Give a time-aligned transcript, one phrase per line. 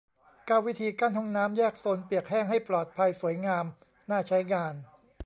[0.45, 3.65] เก้า วิธีกั้นห้องน้ำแยกโซนเปียกแห้ง ให้ปลอดภัย สวยงาม
[4.09, 4.73] น่าใช้งาน